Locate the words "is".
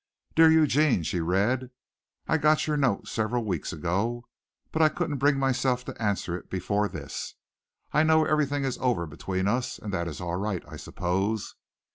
8.65-8.79, 10.07-10.19